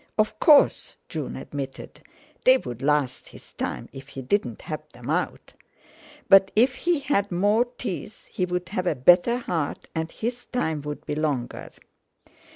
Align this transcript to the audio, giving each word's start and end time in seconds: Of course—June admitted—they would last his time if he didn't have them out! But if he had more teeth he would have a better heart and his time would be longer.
Of 0.17 0.39
course—June 0.39 1.35
admitted—they 1.35 2.57
would 2.57 2.81
last 2.81 3.29
his 3.29 3.53
time 3.53 3.87
if 3.93 4.07
he 4.07 4.23
didn't 4.23 4.63
have 4.63 4.81
them 4.91 5.11
out! 5.11 5.53
But 6.27 6.49
if 6.55 6.73
he 6.73 7.01
had 7.01 7.31
more 7.31 7.65
teeth 7.77 8.25
he 8.25 8.45
would 8.47 8.69
have 8.69 8.87
a 8.87 8.95
better 8.95 9.37
heart 9.37 9.85
and 9.93 10.09
his 10.09 10.45
time 10.45 10.81
would 10.81 11.05
be 11.05 11.13
longer. 11.13 11.69